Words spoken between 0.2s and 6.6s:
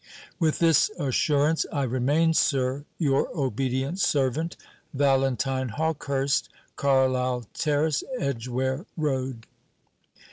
"With this assurance, I remain, sir, Your obedient servant, VALENTINE HAWKEHURST.